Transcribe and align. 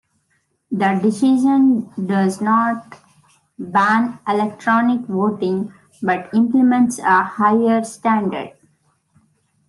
The 0.71 0.97
decision 0.99 1.91
does 2.07 2.41
not 2.41 2.97
ban 3.59 4.17
electronic 4.27 5.01
voting 5.01 5.71
but 6.01 6.27
implements 6.33 6.97
a 6.97 7.21
higher 7.21 7.83
standard. 7.83 8.53